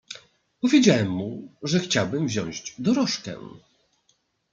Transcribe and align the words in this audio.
"Powiedziałem 0.61 1.07
mu, 1.11 1.53
że 1.63 1.79
chciałbym 1.79 2.27
wziąć 2.27 2.75
dorożkę." 2.79 3.37